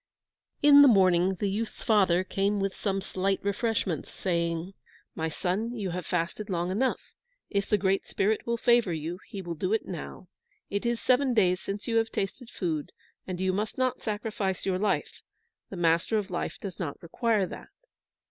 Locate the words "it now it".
9.73-10.87